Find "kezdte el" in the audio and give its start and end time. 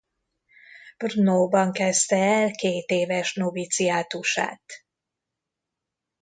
1.71-2.51